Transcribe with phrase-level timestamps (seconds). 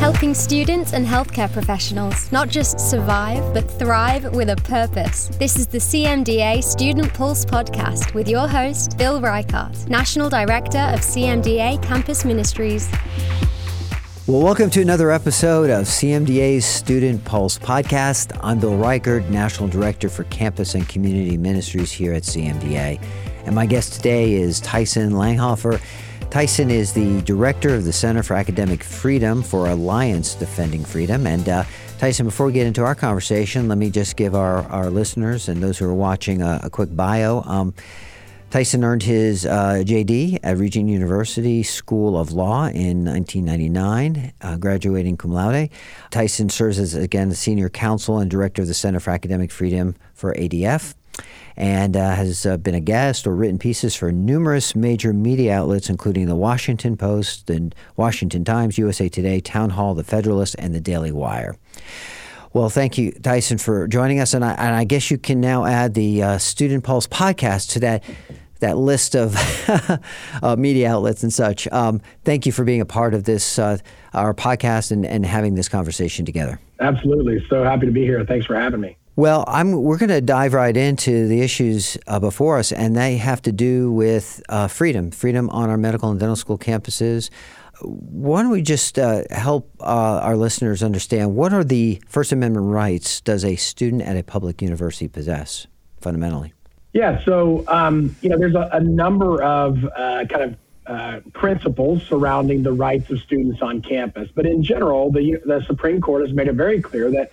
[0.00, 5.28] Helping students and healthcare professionals not just survive, but thrive with a purpose.
[5.38, 11.00] This is the CMDA Student Pulse podcast with your host, Bill Reichart, National Director of
[11.00, 12.90] CMDA Campus Ministries.
[14.26, 18.38] Well, welcome to another episode of CMDA's Student Pulse podcast.
[18.42, 23.00] I'm Bill Reichart, National Director for Campus and Community Ministries here at CMDA.
[23.48, 25.80] And my guest today is Tyson Langhofer.
[26.28, 31.26] Tyson is the director of the Center for Academic Freedom for Alliance Defending Freedom.
[31.26, 31.64] And uh,
[31.96, 35.62] Tyson, before we get into our conversation, let me just give our, our listeners and
[35.62, 37.40] those who are watching a, a quick bio.
[37.46, 37.72] Um,
[38.50, 45.16] Tyson earned his uh, JD at Regent University School of Law in 1999, uh, graduating
[45.16, 45.70] cum laude.
[46.10, 49.94] Tyson serves as, again, the senior counsel and director of the Center for Academic Freedom
[50.12, 50.92] for ADF
[51.56, 55.90] and uh, has uh, been a guest or written pieces for numerous major media outlets,
[55.90, 60.80] including the Washington Post, the Washington Times, USA Today, Town Hall, The Federalist, and The
[60.80, 61.56] Daily Wire.
[62.52, 64.34] Well, thank you, Tyson, for joining us.
[64.34, 67.80] And I, and I guess you can now add the uh, Student Pulse podcast to
[67.80, 68.04] that
[68.60, 69.36] that list of
[70.42, 71.68] uh, media outlets and such.
[71.68, 73.78] Um, thank you for being a part of this uh,
[74.14, 76.58] our podcast and, and having this conversation together.
[76.80, 78.24] Absolutely, so happy to be here.
[78.24, 78.96] Thanks for having me.
[79.18, 83.16] Well, I'm, we're going to dive right into the issues uh, before us, and they
[83.16, 87.28] have to do with uh, freedom, freedom on our medical and dental school campuses,
[87.80, 92.66] why don't we just uh, help uh, our listeners understand what are the First Amendment
[92.66, 95.66] rights does a student at a public university possess
[96.00, 96.52] fundamentally?
[96.92, 102.04] Yeah, so um, you know, there's a, a number of uh, kind of uh, principles
[102.04, 106.32] surrounding the rights of students on campus, but in general, the the Supreme Court has
[106.32, 107.32] made it very clear that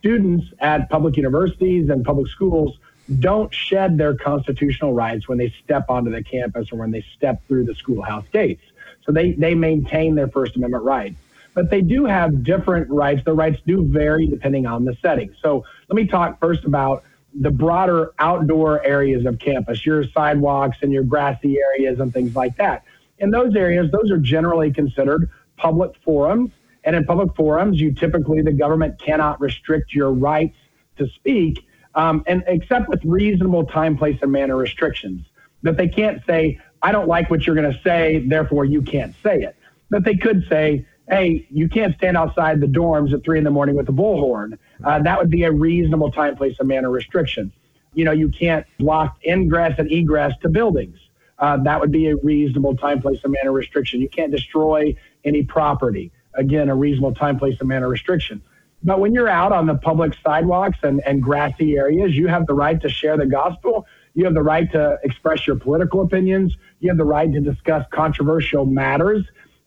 [0.00, 2.76] students at public universities and public schools
[3.18, 7.42] don't shed their constitutional rights when they step onto the campus or when they step
[7.46, 8.62] through the schoolhouse gates.
[9.04, 11.16] So they, they maintain their First Amendment rights.
[11.52, 13.22] But they do have different rights.
[13.24, 15.34] The rights do vary depending on the setting.
[15.42, 20.92] So let me talk first about the broader outdoor areas of campus, your sidewalks and
[20.92, 22.84] your grassy areas and things like that.
[23.18, 26.50] In those areas, those are generally considered public forums.
[26.84, 30.56] And in public forums, you typically, the government cannot restrict your rights
[30.96, 35.26] to speak, um, and except with reasonable time, place, and manner restrictions.
[35.62, 39.14] But they can't say, I don't like what you're going to say, therefore you can't
[39.22, 39.56] say it.
[39.90, 43.50] But they could say, hey, you can't stand outside the dorms at three in the
[43.50, 44.56] morning with a bullhorn.
[44.82, 47.52] Uh, that would be a reasonable time, place, and manner restriction.
[47.92, 50.96] You know, you can't block ingress and egress to buildings.
[51.38, 54.00] Uh, that would be a reasonable time, place, and manner restriction.
[54.00, 56.12] You can't destroy any property.
[56.34, 58.42] Again, a reasonable time, place, and manner restriction.
[58.82, 62.54] But when you're out on the public sidewalks and, and grassy areas, you have the
[62.54, 63.86] right to share the gospel.
[64.14, 66.56] You have the right to express your political opinions.
[66.80, 69.24] You have the right to discuss controversial matters.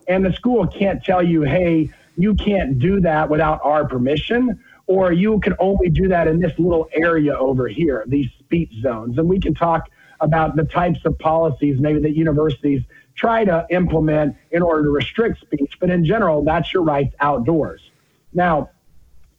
[0.07, 5.11] And the school can't tell you, hey, you can't do that without our permission, or
[5.11, 9.17] you can only do that in this little area over here, these speech zones.
[9.17, 9.89] And we can talk
[10.23, 12.81] about the types of policies maybe that universities
[13.15, 15.73] try to implement in order to restrict speech.
[15.79, 17.81] But in general, that's your rights outdoors.
[18.33, 18.69] Now,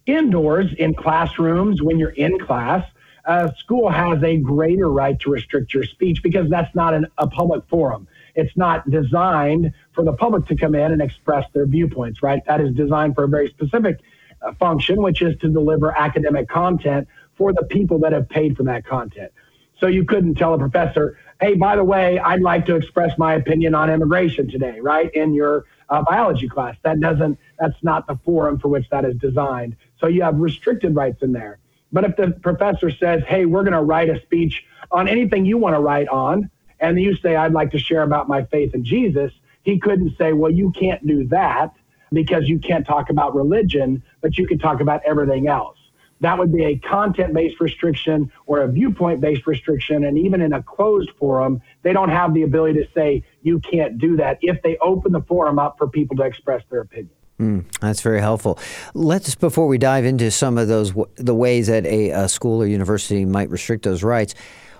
[0.05, 2.87] indoors in classrooms, when you're in class,
[3.25, 7.27] a school has a greater right to restrict your speech because that's not an, a
[7.27, 8.07] public forum.
[8.35, 12.45] It's not designed for the public to come in and express their viewpoints, right?
[12.45, 13.99] That is designed for a very specific
[14.41, 18.63] uh, function, which is to deliver academic content for the people that have paid for
[18.63, 19.31] that content.
[19.79, 23.33] So you couldn't tell a professor, hey, by the way, I'd like to express my
[23.35, 25.13] opinion on immigration today, right?
[25.13, 26.75] In your uh, biology class.
[26.83, 29.75] That doesn't, that's not the forum for which that is designed.
[29.99, 31.59] So you have restricted rights in there.
[31.91, 35.57] But if the professor says, hey, we're going to write a speech on anything you
[35.57, 36.49] want to write on,
[36.79, 39.31] and you say, I'd like to share about my faith in Jesus,
[39.63, 41.73] he couldn't say, well, you can't do that
[42.11, 45.77] because you can't talk about religion, but you can talk about everything else.
[46.25, 50.03] That would be a content based restriction or a viewpoint based restriction.
[50.05, 53.99] And even in a closed forum, they don't have the ability to say, you can't
[53.99, 57.11] do that if they open the forum up for people to express their opinion.
[57.39, 58.57] Mm, that's very helpful.
[58.95, 62.65] Let's, before we dive into some of those, the ways that a, a school or
[62.65, 64.33] university might restrict those rights,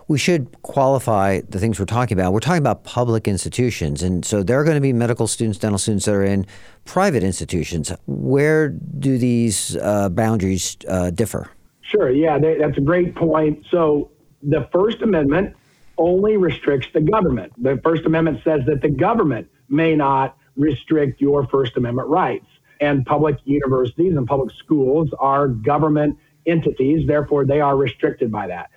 [0.07, 2.31] we should qualify the things we're talking about.
[2.31, 5.79] We're talking about public institutions, and so there are going to be medical students, dental
[5.79, 6.45] students that are in
[6.85, 7.91] private institutions.
[8.05, 11.49] Where do these uh, boundaries uh, differ?
[11.81, 12.09] Sure.
[12.09, 13.65] Yeah, they, that's a great point.
[13.71, 14.11] So
[14.43, 15.55] the First Amendment
[15.97, 17.53] only restricts the government.
[17.61, 22.45] The First Amendment says that the government may not restrict your First Amendment rights.
[22.81, 28.69] And public universities and public schools are government entities, therefore, they are restricted by that.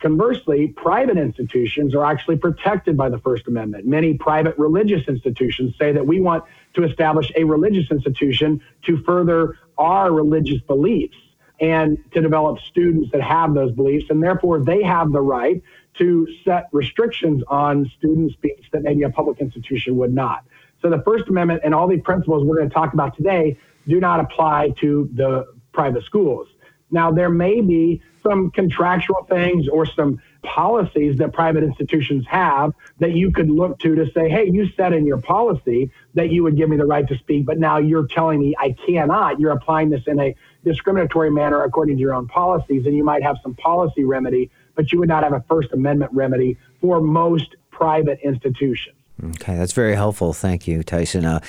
[0.00, 3.86] Conversely, private institutions are actually protected by the First Amendment.
[3.86, 6.44] Many private religious institutions say that we want
[6.74, 11.16] to establish a religious institution to further our religious beliefs
[11.60, 14.06] and to develop students that have those beliefs.
[14.10, 15.62] And therefore, they have the right
[15.94, 20.44] to set restrictions on student speech that maybe a public institution would not.
[20.82, 23.56] So the First Amendment and all the principles we're going to talk about today
[23.88, 26.48] do not apply to the private schools.
[26.90, 33.12] Now, there may be some contractual things or some policies that private institutions have that
[33.12, 36.56] you could look to to say, hey, you said in your policy that you would
[36.56, 39.40] give me the right to speak, but now you're telling me I cannot.
[39.40, 40.34] You're applying this in a
[40.64, 44.92] discriminatory manner according to your own policies, and you might have some policy remedy, but
[44.92, 48.96] you would not have a First Amendment remedy for most private institutions.
[49.22, 50.32] Okay, that's very helpful.
[50.32, 51.24] Thank you, Tyson.
[51.24, 51.40] Uh,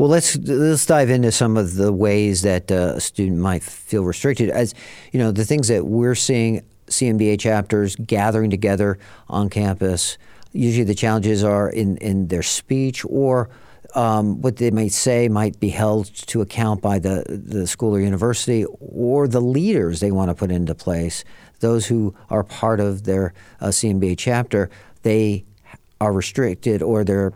[0.00, 4.02] well, let's let's dive into some of the ways that uh, a student might feel
[4.02, 4.48] restricted.
[4.48, 4.74] As
[5.12, 8.98] you know, the things that we're seeing CMDA chapters gathering together
[9.28, 10.16] on campus.
[10.52, 13.50] Usually, the challenges are in in their speech or
[13.94, 18.00] um, what they might say might be held to account by the, the school or
[18.00, 21.24] university or the leaders they want to put into place.
[21.58, 24.70] Those who are part of their uh, CMDA chapter,
[25.02, 25.44] they
[26.00, 27.34] are restricted or they're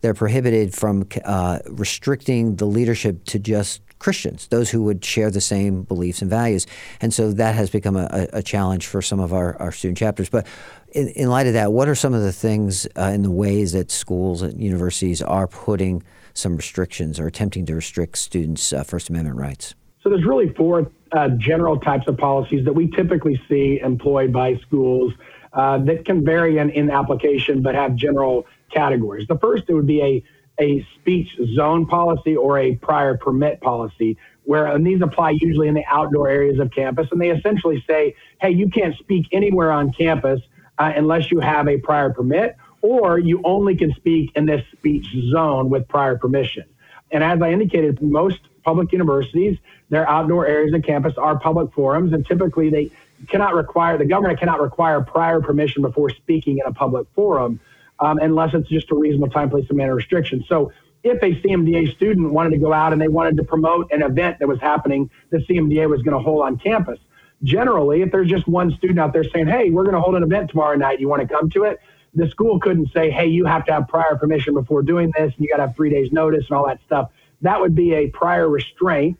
[0.00, 5.40] they're prohibited from uh, restricting the leadership to just Christians, those who would share the
[5.40, 6.66] same beliefs and values.
[7.00, 10.28] And so that has become a, a challenge for some of our, our student chapters.
[10.28, 10.46] But
[10.92, 13.72] in, in, light of that, what are some of the things uh, in the ways
[13.72, 16.02] that schools and universities are putting
[16.34, 19.74] some restrictions or attempting to restrict students' uh, First Amendment rights?
[20.02, 24.56] So there's really four uh, general types of policies that we typically see employed by
[24.58, 25.12] schools
[25.52, 29.26] uh, that can vary in, in application but have general categories.
[29.28, 30.24] The first it would be a
[30.60, 35.74] a speech zone policy or a prior permit policy, where and these apply usually in
[35.74, 39.92] the outdoor areas of campus, and they essentially say, hey, you can't speak anywhere on
[39.92, 40.40] campus
[40.78, 45.06] uh, unless you have a prior permit, or you only can speak in this speech
[45.30, 46.64] zone with prior permission.
[47.10, 49.56] And as I indicated, most public universities,
[49.90, 52.90] their outdoor areas of campus are public forums, and typically they
[53.28, 57.58] cannot require the government cannot require prior permission before speaking in a public forum
[58.00, 60.44] um, unless it's just a reasonable time, place, and manner restriction.
[60.48, 60.72] So
[61.02, 64.38] if a CMDA student wanted to go out and they wanted to promote an event
[64.40, 66.98] that was happening, the CMDA was going to hold on campus.
[67.44, 70.22] Generally, if there's just one student out there saying, hey, we're going to hold an
[70.22, 71.78] event tomorrow night, you want to come to it?
[72.14, 75.38] The school couldn't say, hey, you have to have prior permission before doing this, and
[75.38, 77.10] you got to have three days' notice and all that stuff.
[77.42, 79.18] That would be a prior restraint,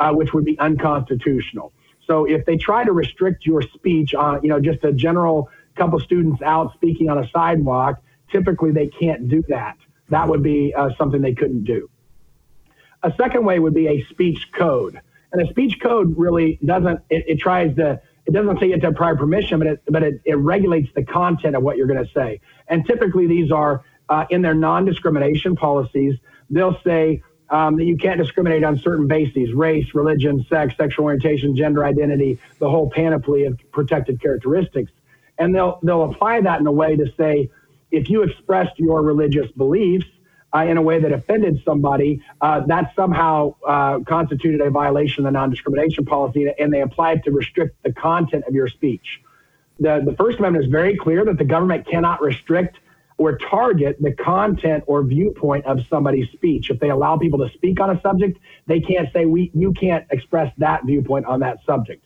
[0.00, 1.72] uh, which would be unconstitutional.
[2.06, 6.00] So if they try to restrict your speech on, you know, just a general couple
[6.00, 9.76] students out speaking on a sidewalk, typically they can't do that.
[10.08, 11.88] That would be uh, something they couldn't do.
[13.02, 15.00] A second way would be a speech code.
[15.32, 18.80] And a speech code really doesn't, it, it tries to, it doesn't say you have
[18.80, 21.86] to have prior permission, but it, but it, it regulates the content of what you're
[21.86, 22.40] going to say.
[22.68, 26.16] And typically these are uh, in their non discrimination policies,
[26.50, 31.56] they'll say um, that you can't discriminate on certain bases race, religion, sex, sexual orientation,
[31.56, 34.90] gender identity, the whole panoply of protected characteristics.
[35.38, 37.50] And they'll, they'll apply that in a way to say,
[37.90, 40.06] if you expressed your religious beliefs
[40.54, 45.32] uh, in a way that offended somebody, uh, that somehow uh, constituted a violation of
[45.32, 49.20] the non discrimination policy, and they applied to restrict the content of your speech.
[49.78, 52.78] The, the First Amendment is very clear that the government cannot restrict
[53.16, 56.70] or target the content or viewpoint of somebody's speech.
[56.70, 60.06] If they allow people to speak on a subject, they can't say we you can't
[60.10, 62.04] express that viewpoint on that subject.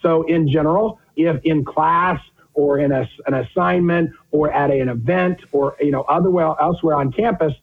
[0.00, 2.20] So in general, if in class
[2.54, 7.10] or in a, an assignment or at an event or you know otherwhere elsewhere on
[7.12, 7.54] campus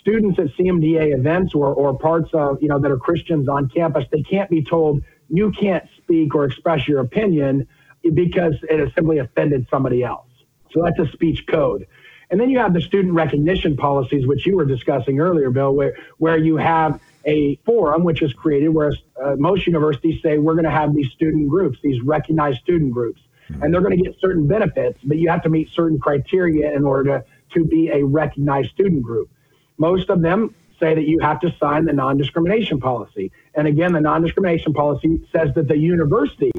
[0.00, 4.04] students at cmda events or, or parts of you know that are christians on campus
[4.10, 7.66] they can't be told you can't speak or express your opinion
[8.10, 10.28] because it has simply offended somebody else.
[10.72, 11.86] So that's a speech code.
[12.30, 15.96] And then you have the student recognition policies which you were discussing earlier bill where,
[16.18, 20.64] where you have a forum which is created where uh, most universities say we're going
[20.64, 23.20] to have these student groups these recognized student groups
[23.60, 26.84] and they're going to get certain benefits, but you have to meet certain criteria in
[26.84, 27.18] order
[27.50, 29.30] to, to be a recognized student group.
[29.78, 33.30] Most of them say that you have to sign the non discrimination policy.
[33.54, 36.52] And again, the non discrimination policy says that the university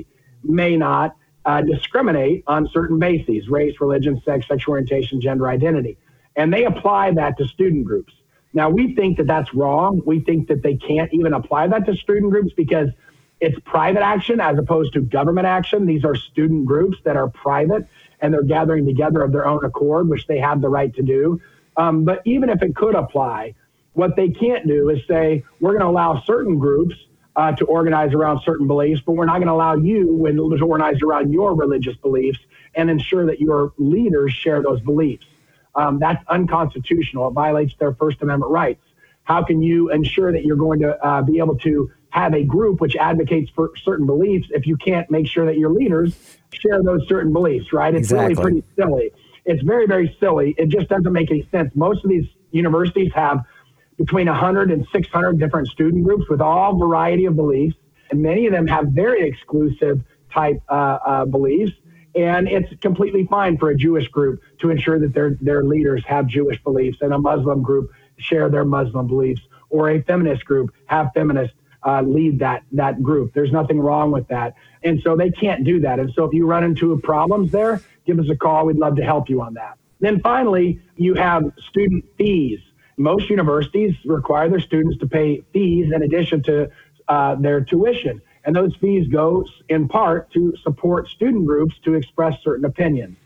[0.44, 5.98] may not uh, discriminate on certain bases race, religion, sex, sexual orientation, gender identity.
[6.36, 8.14] And they apply that to student groups.
[8.54, 10.02] Now, we think that that's wrong.
[10.06, 12.90] We think that they can't even apply that to student groups because
[13.44, 15.86] it's private action as opposed to government action.
[15.86, 17.86] These are student groups that are private
[18.22, 21.42] and they're gathering together of their own accord, which they have the right to do.
[21.76, 23.56] Um, but even if it could apply,
[23.94, 26.96] what they can't do is say, we're going to allow certain groups
[27.36, 30.66] uh, to organize around certain beliefs, but we're not going to allow you when, to
[30.66, 32.40] organize around your religious beliefs.
[32.76, 35.26] and ensure that your leaders share those beliefs.
[35.76, 37.28] Um, that's unconstitutional.
[37.28, 38.84] It violates their First Amendment rights.
[39.24, 42.80] How can you ensure that you're going to uh, be able to have a group
[42.80, 46.16] which advocates for certain beliefs if you can't make sure that your leaders
[46.54, 47.96] share those certain beliefs, right?
[47.96, 48.36] It's exactly.
[48.36, 49.12] really pretty silly.
[49.46, 50.54] It's very, very silly.
[50.60, 51.76] It just doesn't make any sense.
[51.76, 53.40] Most of these universities have
[53.98, 57.76] between 100 and 600 different student groups with all variety of beliefs,
[58.12, 60.00] and many of them have very exclusive
[60.32, 61.72] type uh, uh, beliefs.
[62.14, 66.28] And it's completely fine for a Jewish group to ensure that their their leaders have
[66.28, 69.42] Jewish beliefs, and a Muslim group share their Muslim beliefs,
[69.72, 73.34] or a feminist group have feminist uh, lead that that group.
[73.34, 76.00] There's nothing wrong with that, and so they can't do that.
[76.00, 78.66] And so if you run into problems there, give us a call.
[78.66, 79.78] We'd love to help you on that.
[80.00, 82.60] Then finally, you have student fees.
[82.98, 86.70] Most universities require their students to pay fees in addition to
[87.08, 92.36] uh, their tuition, and those fees go in part to support student groups to express
[92.44, 93.18] certain opinions.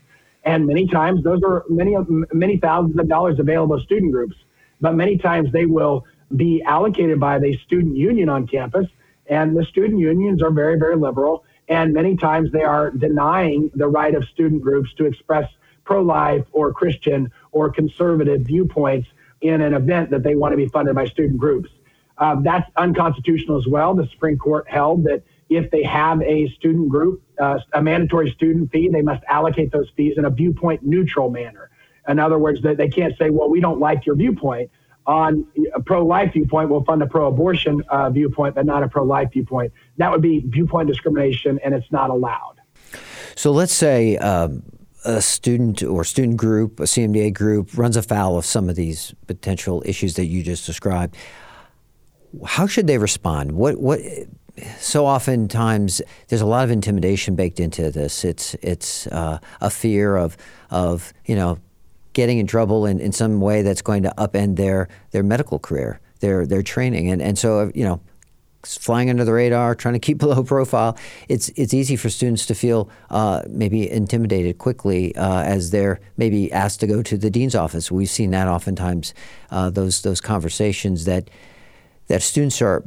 [0.44, 1.96] And many times, those are many
[2.32, 4.36] many thousands of dollars available to student groups,
[4.80, 6.04] but many times they will
[6.34, 8.86] be allocated by the student union on campus.
[9.26, 11.44] And the student unions are very, very liberal.
[11.68, 15.50] And many times they are denying the right of student groups to express
[15.84, 19.08] pro life or Christian or conservative viewpoints
[19.40, 21.70] in an event that they want to be funded by student groups.
[22.16, 23.94] Uh, that's unconstitutional as well.
[23.94, 28.70] The Supreme Court held that if they have a student group, uh, a mandatory student
[28.70, 31.70] fee, they must allocate those fees in a viewpoint neutral manner.
[32.06, 34.70] In other words, that they can't say, well, we don't like your viewpoint
[35.08, 39.72] on a pro-life viewpoint will fund a pro-abortion uh, viewpoint, but not a pro-life viewpoint.
[39.96, 42.56] That would be viewpoint discrimination, and it's not allowed.
[43.34, 44.62] So let's say um,
[45.06, 49.82] a student or student group, a CMDA group, runs afoul of some of these potential
[49.86, 51.16] issues that you just described.
[52.44, 53.52] How should they respond?
[53.52, 54.00] What what?
[54.78, 58.24] So oftentimes there's a lot of intimidation baked into this.
[58.26, 60.36] It's it's uh, a fear of
[60.68, 61.58] of you know
[62.18, 66.00] getting in trouble in, in some way that's going to upend their their medical career,
[66.18, 68.00] their their training, and and so you know
[68.64, 70.98] flying under the radar, trying to keep low profile.
[71.28, 76.50] It's it's easy for students to feel uh, maybe intimidated quickly uh, as they're maybe
[76.50, 77.88] asked to go to the dean's office.
[77.88, 79.14] We've seen that oftentimes.
[79.52, 81.30] Uh, those those conversations that
[82.08, 82.82] that students are,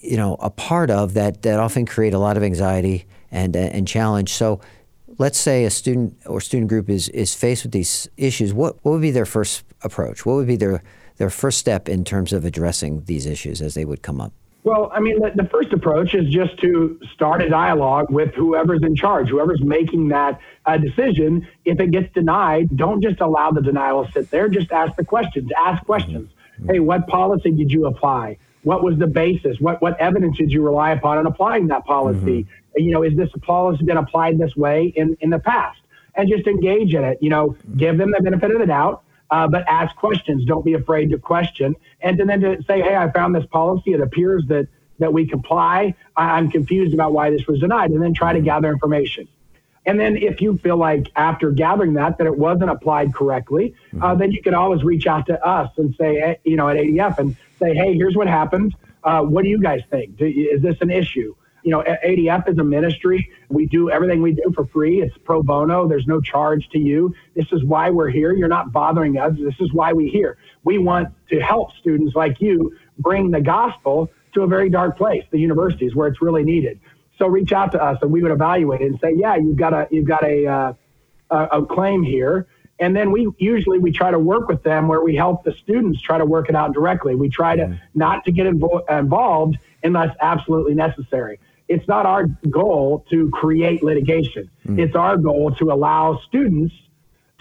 [0.00, 3.86] you know, a part of that that often create a lot of anxiety and and
[3.86, 4.32] challenge.
[4.32, 4.60] So
[5.20, 8.92] let's say a student or student group is, is faced with these issues, what, what
[8.92, 10.24] would be their first approach?
[10.24, 10.82] What would be their,
[11.18, 14.32] their first step in terms of addressing these issues as they would come up?
[14.64, 18.80] Well, I mean, the, the first approach is just to start a dialogue with whoever's
[18.82, 21.46] in charge, whoever's making that uh, decision.
[21.66, 24.48] If it gets denied, don't just allow the denial to sit there.
[24.48, 25.50] Just ask the questions.
[25.56, 26.30] Ask questions.
[26.58, 26.72] Mm-hmm.
[26.72, 28.38] Hey, what policy did you apply?
[28.62, 29.58] What was the basis?
[29.58, 32.42] What what evidence did you rely upon in applying that policy?
[32.42, 35.80] Mm-hmm you know, is this policy been applied this way in, in the past?
[36.14, 39.46] And just engage in it, you know, give them the benefit of the doubt, uh,
[39.46, 40.44] but ask questions.
[40.44, 41.76] Don't be afraid to question.
[42.00, 43.92] And to then to say, hey, I found this policy.
[43.92, 44.66] It appears that,
[44.98, 45.94] that we comply.
[46.16, 47.90] I, I'm confused about why this was denied.
[47.90, 49.28] And then try to gather information.
[49.86, 53.96] And then if you feel like after gathering that, that it wasn't applied correctly, uh,
[53.96, 54.04] mm-hmm.
[54.04, 57.18] uh, then you can always reach out to us and say, you know, at ADF
[57.18, 58.74] and say, hey, here's what happened.
[59.02, 60.16] Uh, what do you guys think?
[60.16, 61.34] Do, is this an issue?
[61.62, 63.30] You know, ADF is a ministry.
[63.48, 65.02] We do everything we do for free.
[65.02, 65.88] It's pro bono.
[65.88, 67.14] There's no charge to you.
[67.34, 68.32] This is why we're here.
[68.32, 69.34] You're not bothering us.
[69.38, 70.38] This is why we're here.
[70.64, 75.24] We want to help students like you bring the gospel to a very dark place,
[75.30, 76.80] the universities where it's really needed.
[77.18, 79.74] So reach out to us and we would evaluate it and say, yeah, you've got
[79.74, 80.72] a you've got a uh,
[81.30, 82.46] a, claim here.
[82.78, 86.00] And then we usually we try to work with them where we help the students
[86.00, 87.14] try to work it out directly.
[87.14, 87.74] We try to mm-hmm.
[87.94, 91.40] not to get invo- involved unless absolutely necessary
[91.70, 94.50] it's not our goal to create litigation.
[94.66, 94.80] Mm.
[94.80, 96.74] It's our goal to allow students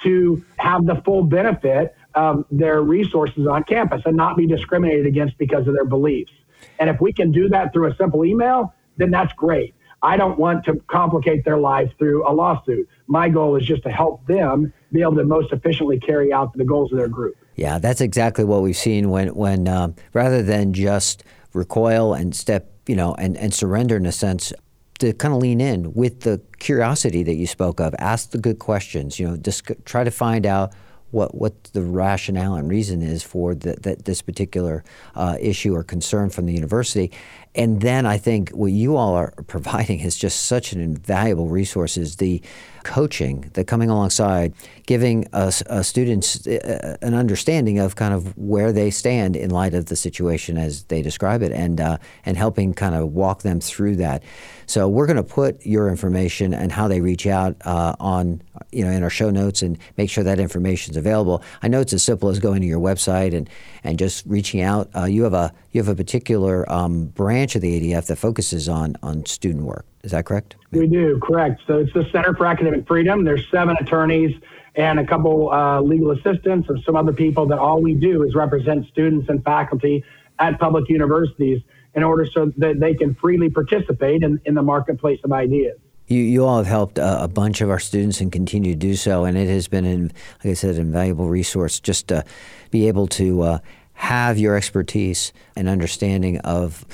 [0.04, 5.38] to have the full benefit of their resources on campus and not be discriminated against
[5.40, 6.32] because of their beliefs.
[6.78, 9.74] And if we can do that through a simple email, then that's great.
[10.04, 12.88] I don't want to complicate their life through a lawsuit.
[13.08, 16.64] My goal is just to help them be able to most efficiently carry out the
[16.64, 17.36] goals of their group.
[17.56, 22.72] Yeah, that's exactly what we've seen when, when um, rather than just recoil and step
[22.90, 24.52] you know, and, and surrender in a sense
[24.98, 27.94] to kind of lean in with the curiosity that you spoke of.
[28.00, 29.20] Ask the good questions.
[29.20, 30.74] You know, just try to find out
[31.12, 35.84] what what the rationale and reason is for the, the, this particular uh, issue or
[35.84, 37.12] concern from the university,
[37.54, 41.96] And then I think what you all are providing is just such an invaluable resource
[41.96, 42.42] is the
[42.90, 44.52] coaching that coming alongside,
[44.88, 49.76] giving us uh, students uh, an understanding of kind of where they stand in light
[49.76, 53.60] of the situation as they describe it, and uh, and helping kind of walk them
[53.60, 54.24] through that.
[54.66, 58.42] So we're going to put your information and how they reach out uh, on
[58.72, 61.44] you know in our show notes and make sure that information is available.
[61.62, 63.48] I know it's as simple as going to your website and
[63.84, 64.90] and just reaching out.
[64.96, 68.68] Uh, you have a you have a particular um, branch of the ADF that focuses
[68.68, 69.86] on on student work.
[70.04, 70.56] Is that correct?
[70.72, 71.62] We do, correct.
[71.68, 73.24] So it's the Center for Academic Freedom.
[73.24, 74.36] There's seven attorneys
[74.76, 78.36] and a couple uh, legal assistants and some other people that all we do is
[78.36, 80.04] represent students and faculty
[80.38, 81.62] at public universities
[81.96, 85.78] in order so that they can freely participate in, in the marketplace of ideas.
[86.08, 88.96] You, you all have helped a, a, bunch of our students and continue to do
[88.96, 90.12] so, and it has been, an,
[90.44, 92.26] like I said, an invaluable resource just to
[92.72, 93.60] be able to uh,
[93.94, 96.86] have your expertise and understanding of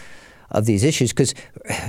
[0.52, 1.34] of these issues because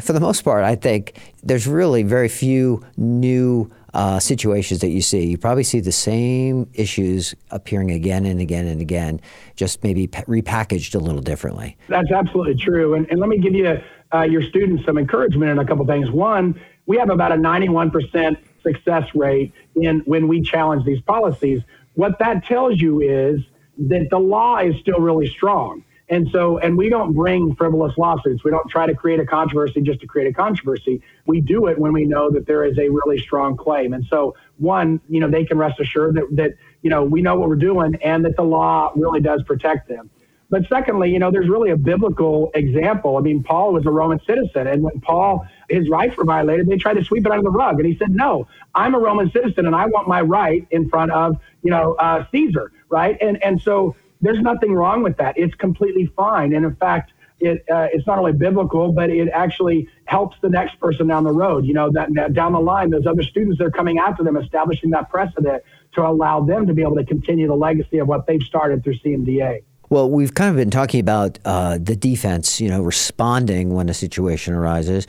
[0.03, 5.01] for the most part i think there's really very few new uh, situations that you
[5.01, 5.25] see.
[5.25, 9.23] You probably see the same issues appearing again and again and again
[9.55, 11.79] just maybe repackaged a little differently.
[11.89, 12.93] That's absolutely true.
[12.93, 13.81] And, and let me give you
[14.13, 16.11] uh, your students some encouragement in a couple things.
[16.11, 21.63] One we have about a 91% success rate in when we challenge these policies.
[21.95, 23.41] What that tells you is
[23.79, 28.45] that the law is still really strong and so, and we don't bring frivolous lawsuits.
[28.45, 31.03] We don't try to create a controversy just to create a controversy.
[31.27, 33.93] We do it when we know that there is a really strong claim.
[33.93, 37.37] And so, one, you know, they can rest assured that, that you know, we know
[37.37, 40.09] what we're doing and that the law really does protect them.
[40.49, 43.17] But secondly, you know, there's really a biblical example.
[43.17, 46.77] I mean, Paul was a Roman citizen, and when Paul his rights were violated, they
[46.77, 49.67] tried to sweep it under the rug, and he said, "No, I'm a Roman citizen,
[49.67, 53.61] and I want my right in front of you know uh, Caesar, right?" And and
[53.61, 55.37] so there's nothing wrong with that.
[55.37, 56.55] It's completely fine.
[56.55, 60.81] And in fact, it, uh, it's not only biblical, but it actually helps the next
[60.81, 61.67] person down the road.
[61.67, 64.37] You know, that, that, down the line, those other students that are coming after them,
[64.37, 65.63] establishing that precedent
[65.95, 68.99] to allow them to be able to continue the legacy of what they've started through
[68.99, 69.63] CMDA.
[69.89, 73.95] Well, we've kind of been talking about uh, the defense, you know, responding when a
[73.95, 75.07] situation arises.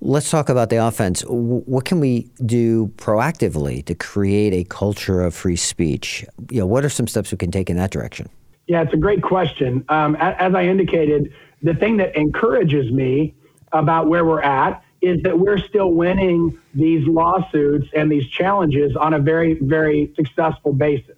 [0.00, 1.22] Let's talk about the offense.
[1.26, 6.24] What can we do proactively to create a culture of free speech?
[6.50, 8.28] You know, what are some steps we can take in that direction?
[8.66, 9.84] Yeah, it's a great question.
[9.88, 13.34] Um, as I indicated, the thing that encourages me
[13.72, 19.14] about where we're at is that we're still winning these lawsuits and these challenges on
[19.14, 21.16] a very, very successful basis.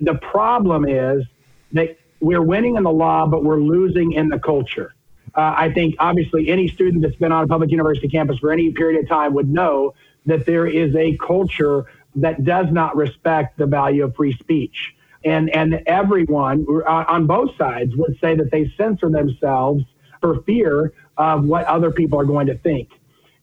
[0.00, 1.24] The problem is
[1.72, 4.94] that we're winning in the law, but we're losing in the culture.
[5.34, 8.72] Uh, I think obviously any student that's been on a public university campus for any
[8.72, 9.94] period of time would know
[10.26, 15.50] that there is a culture that does not respect the value of free speech and
[15.50, 19.84] and everyone on both sides would say that they censor themselves
[20.20, 22.90] for fear of what other people are going to think.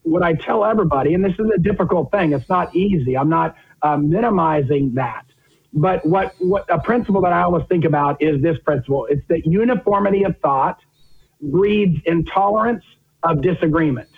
[0.03, 3.17] What I tell everybody, and this is a difficult thing, it's not easy.
[3.17, 5.25] I'm not uh, minimizing that,
[5.73, 9.45] but what what a principle that I always think about is this principle: it's that
[9.45, 10.79] uniformity of thought
[11.41, 12.83] breeds intolerance
[13.23, 14.09] of disagreement.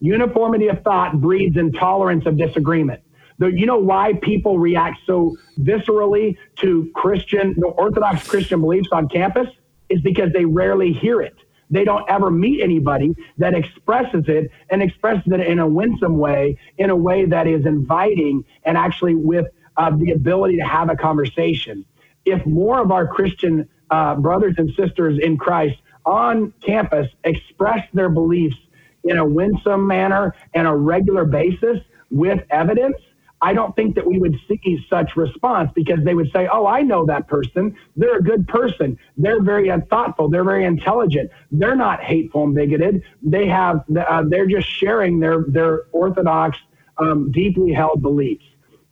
[0.00, 3.02] Uniformity of thought breeds intolerance of disagreement.
[3.38, 9.08] The, you know why people react so viscerally to Christian, the Orthodox Christian beliefs on
[9.08, 9.48] campus?
[9.88, 11.36] Is because they rarely hear it.
[11.70, 16.58] They don't ever meet anybody that expresses it and expresses it in a winsome way,
[16.78, 19.46] in a way that is inviting and actually with
[19.76, 21.84] uh, the ability to have a conversation.
[22.24, 28.08] If more of our Christian uh, brothers and sisters in Christ on campus express their
[28.08, 28.56] beliefs
[29.04, 31.78] in a winsome manner and a regular basis
[32.10, 32.96] with evidence,
[33.42, 36.82] I don't think that we would see such response because they would say, "Oh, I
[36.82, 37.76] know that person.
[37.96, 38.98] They're a good person.
[39.16, 40.28] They're very thoughtful.
[40.28, 41.30] They're very intelligent.
[41.52, 43.02] They're not hateful and bigoted.
[43.22, 43.84] They have.
[43.94, 46.58] Uh, they're just sharing their their orthodox,
[46.98, 48.44] um, deeply held beliefs."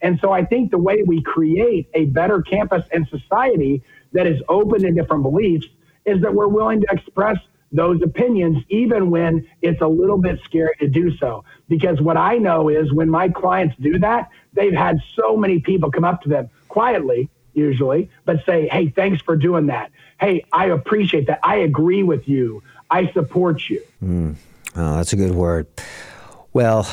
[0.02, 4.42] And so I think the way we create a better campus and society that is
[4.48, 5.66] open to different beliefs
[6.04, 7.38] is that we're willing to express
[7.74, 11.44] those opinions, even when it's a little bit scary to do so.
[11.68, 15.90] Because what I know is when my clients do that, they've had so many people
[15.90, 19.90] come up to them quietly, usually, but say, Hey, thanks for doing that.
[20.20, 21.40] Hey, I appreciate that.
[21.42, 22.62] I agree with you.
[22.90, 23.82] I support you.
[24.02, 24.36] Mm.
[24.76, 25.66] Oh, that's a good word.
[26.52, 26.88] Well,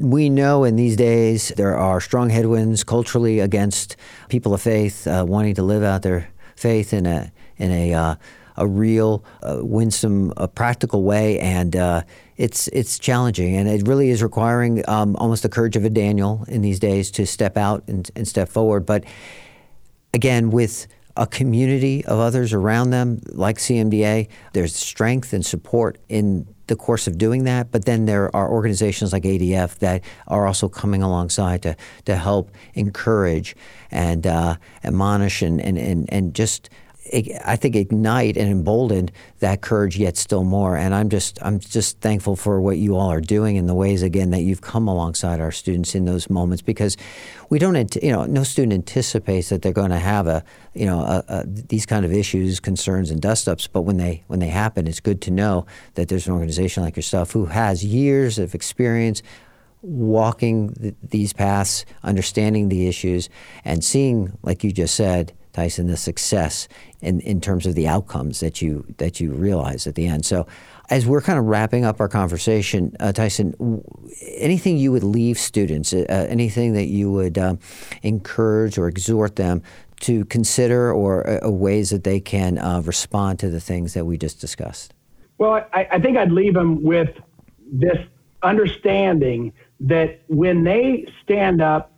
[0.00, 3.96] we know in these days there are strong headwinds culturally against
[4.28, 8.14] people of faith uh, wanting to live out their faith in a in a uh,
[8.56, 12.02] a real, uh, winsome, uh, practical way, and uh,
[12.36, 16.44] it's it's challenging, and it really is requiring um, almost the courage of a Daniel
[16.48, 18.86] in these days to step out and, and step forward.
[18.86, 19.04] But
[20.14, 20.86] again, with
[21.16, 24.28] a community of others around them, like CMDA.
[24.52, 29.12] There's strength and support in the course of doing that, but then there are organizations
[29.12, 33.56] like ADF that are also coming alongside to, to help encourage
[33.90, 36.70] and uh, admonish and, and, and, and just
[37.44, 40.76] I think ignite and embolden that courage yet still more.
[40.76, 44.02] And I'm just I'm just thankful for what you all are doing and the ways
[44.02, 46.96] again that you've come alongside our students in those moments because
[47.48, 50.44] we don't you know no student anticipates that they're going to have a
[50.74, 53.66] you know a, a, these kind of issues, concerns, and dust ups.
[53.66, 56.96] But when they when they happen, it's good to know that there's an organization like
[56.96, 59.22] yourself who has years of experience
[59.82, 63.28] walking th- these paths, understanding the issues,
[63.64, 66.68] and seeing, like you just said, Tyson, the success
[67.00, 70.24] in, in terms of the outcomes that you that you realize at the end.
[70.24, 70.46] So,
[70.90, 73.82] as we're kind of wrapping up our conversation, uh, Tyson,
[74.36, 77.56] anything you would leave students, uh, anything that you would uh,
[78.02, 79.62] encourage or exhort them
[80.00, 84.06] to consider, or uh, uh, ways that they can uh, respond to the things that
[84.06, 84.94] we just discussed?
[85.38, 87.10] Well, I, I think I'd leave them with
[87.70, 87.98] this
[88.42, 91.92] understanding that when they stand up,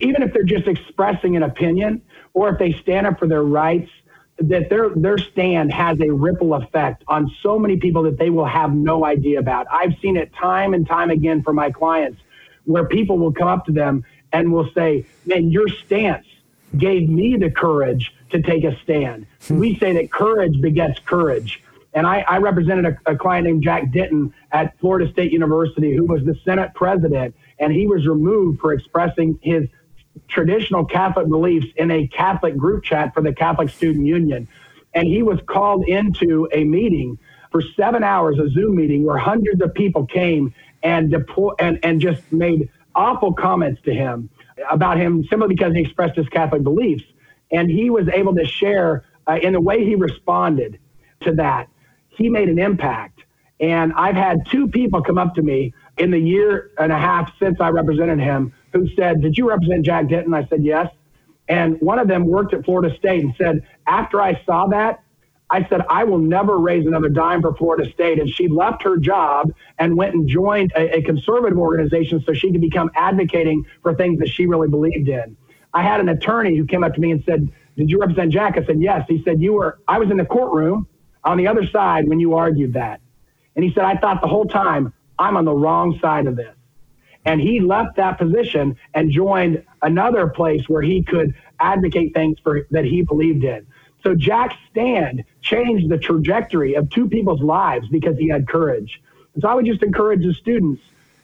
[0.00, 2.02] even if they're just expressing an opinion,
[2.34, 3.90] or if they stand up for their rights,
[4.38, 8.44] that their their stand has a ripple effect on so many people that they will
[8.44, 9.66] have no idea about.
[9.70, 12.20] I've seen it time and time again for my clients
[12.64, 16.26] where people will come up to them and will say, "Man, your stance
[16.76, 19.58] gave me the courage to take a stand." Hmm.
[19.58, 21.62] we say that courage begets courage.
[21.94, 26.04] And I, I represented a, a client named Jack Denton at Florida State University who
[26.04, 29.66] was the Senate president, and he was removed for expressing his
[30.28, 34.48] traditional Catholic beliefs in a Catholic group chat for the Catholic Student Union.
[34.94, 37.18] And he was called into a meeting
[37.50, 42.00] for seven hours, a Zoom meeting where hundreds of people came and deploy and, and
[42.00, 44.30] just made awful comments to him
[44.70, 47.04] about him simply because he expressed his Catholic beliefs.
[47.50, 50.78] And he was able to share uh, in the way he responded
[51.20, 51.68] to that.
[52.08, 53.20] He made an impact.
[53.60, 57.32] And I've had two people come up to me in the year and a half
[57.38, 60.34] since I represented him who said, Did you represent Jack Denton?
[60.34, 60.88] I said, Yes.
[61.48, 65.02] And one of them worked at Florida State and said, After I saw that,
[65.50, 68.18] I said, I will never raise another dime for Florida State.
[68.18, 72.50] And she left her job and went and joined a, a, conservative organization so she
[72.50, 75.36] could become advocating for things that she really believed in.
[75.72, 78.58] I had an attorney who came up to me and said, Did you represent Jack?
[78.58, 79.04] I said, Yes.
[79.08, 80.88] He said, You were, I was in the courtroom
[81.22, 83.00] on the other side when you argued that.
[83.54, 86.55] And he said, I thought the whole time I'm on the wrong side of this.
[87.26, 92.66] And he left that position and joined another place where he could advocate things for
[92.70, 93.66] that he believed in.
[94.02, 99.02] So Jack stand changed the trajectory of two people's lives because he had courage.
[99.34, 100.80] And so I would just encourage the students,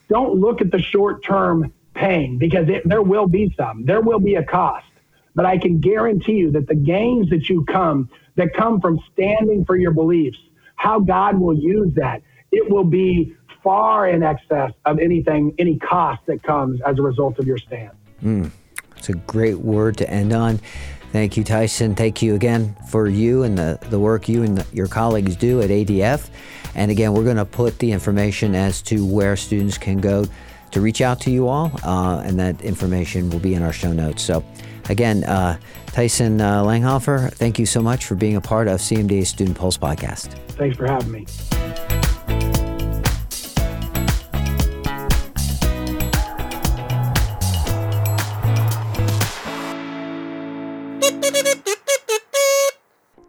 [0.09, 3.85] don't look at the short term pain because it, there will be some.
[3.85, 4.87] There will be a cost.
[5.37, 9.65] But I can guarantee you that the gains that you come, that come from standing
[9.65, 10.39] for your beliefs,
[10.75, 16.23] how God will use that, it will be far in excess of anything, any cost
[16.27, 17.93] that comes as a result of your stand.
[18.23, 18.51] Mm,
[18.97, 20.61] it's a great word to end on.
[21.13, 21.95] Thank you, Tyson.
[21.95, 25.61] Thank you again for you and the, the work you and the, your colleagues do
[25.61, 26.31] at ADF.
[26.75, 30.25] And again, we're going to put the information as to where students can go
[30.71, 33.93] to reach out to you all, uh, and that information will be in our show
[33.93, 34.23] notes.
[34.23, 34.43] So,
[34.89, 39.27] again, uh, Tyson uh, Langhofer, thank you so much for being a part of CMDA
[39.27, 40.33] Student Pulse podcast.
[40.53, 41.27] Thanks for having me.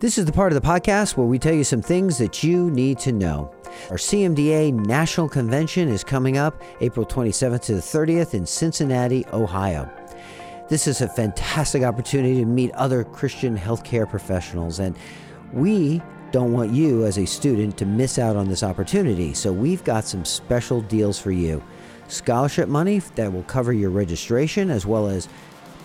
[0.04, 2.70] This is the part of the podcast where we tell you some things that you
[2.70, 3.56] need to know.
[3.90, 9.90] Our CMDA National Convention is coming up April 27th to the 30th in Cincinnati, Ohio.
[10.68, 14.98] This is a fantastic opportunity to meet other Christian healthcare professionals, and
[15.54, 16.02] we
[16.34, 19.34] don't want you as a student to miss out on this opportunity.
[19.34, 21.64] So, we've got some special deals for you
[22.10, 25.30] scholarship money that will cover your registration as well as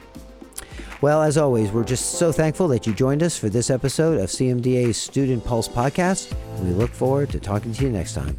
[1.00, 4.30] Well, as always, we're just so thankful that you joined us for this episode of
[4.30, 6.34] CMDA's Student Pulse podcast.
[6.64, 8.36] We look forward to talking to you next time.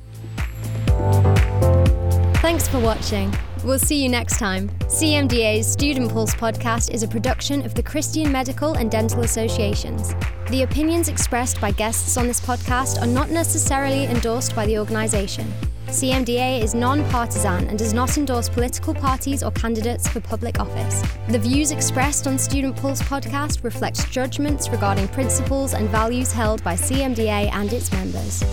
[2.43, 3.33] Thanks for watching.
[3.65, 4.71] We'll see you next time.
[4.87, 10.15] CMDA's Student Pulse podcast is a production of the Christian Medical and Dental Associations.
[10.51, 15.53] The opinions expressed by guests on this podcast are not necessarily endorsed by the organisation.
[15.89, 21.03] CMDA is non partisan and does not endorse political parties or candidates for public office.
[21.29, 26.75] The views expressed on Student Pulse podcast reflect judgments regarding principles and values held by
[26.75, 28.45] CMDA and its members.